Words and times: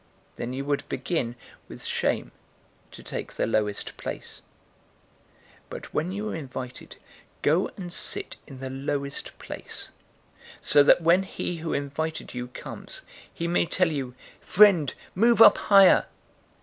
Then 0.35 0.51
you 0.51 0.65
would 0.65 0.83
begin, 0.89 1.35
with 1.67 1.85
shame, 1.85 2.31
to 2.89 3.03
take 3.03 3.33
the 3.33 3.45
lowest 3.45 3.97
place. 3.97 4.41
014:010 5.69 5.69
But 5.69 5.93
when 5.93 6.11
you 6.11 6.31
are 6.31 6.35
invited, 6.35 6.95
go 7.43 7.69
and 7.77 7.93
sit 7.93 8.35
in 8.47 8.61
the 8.61 8.71
lowest 8.71 9.37
place, 9.37 9.91
so 10.59 10.81
that 10.81 11.01
when 11.03 11.21
he 11.21 11.57
who 11.57 11.73
invited 11.75 12.33
you 12.33 12.47
comes, 12.47 13.03
he 13.31 13.47
may 13.47 13.67
tell 13.67 13.91
you, 13.91 14.15
'Friend, 14.41 14.91
move 15.13 15.39
up 15.39 15.59
higher.' 15.59 16.07